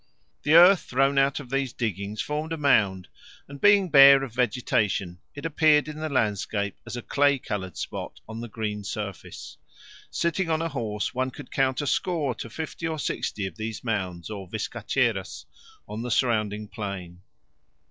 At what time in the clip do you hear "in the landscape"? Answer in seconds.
5.87-6.75